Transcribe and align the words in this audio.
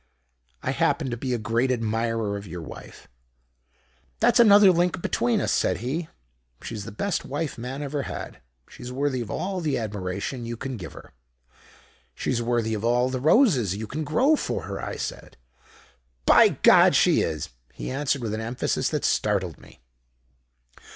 'I 0.63 0.71
happen 0.71 1.09
to 1.11 1.15
be 1.15 1.31
a 1.31 1.37
great 1.37 1.69
admirer 1.71 2.35
of 2.35 2.47
your 2.47 2.63
wife.' 2.63 3.07
"'That's 4.19 4.39
another 4.39 4.71
link 4.71 4.99
between 4.99 5.39
us,' 5.39 5.51
said 5.51 5.77
he. 5.77 6.07
'She's 6.59 6.85
the 6.85 6.91
best 6.91 7.23
wife 7.23 7.55
man 7.55 7.83
ever 7.83 8.01
had. 8.01 8.41
She's 8.67 8.91
worthy 8.91 9.21
of 9.21 9.29
all 9.29 9.61
the 9.61 9.77
admiration 9.77 10.43
you 10.43 10.57
can 10.57 10.75
give 10.75 10.93
her.' 10.93 11.13
"She's 12.15 12.41
worthy 12.41 12.73
of 12.73 12.83
all 12.83 13.09
the 13.11 13.21
roses 13.21 13.75
you 13.77 13.85
can 13.85 14.03
grow 14.03 14.35
for 14.35 14.63
her,' 14.63 14.83
I 14.83 14.95
said. 14.95 15.37
"'By 16.25 16.49
God, 16.63 16.95
she 16.95 17.21
is!' 17.21 17.49
he 17.71 17.91
answered 17.91 18.23
with 18.23 18.33
an 18.33 18.41
emphasis 18.41 18.89
that 18.89 19.05
startled 19.05 19.59
me. 19.59 19.81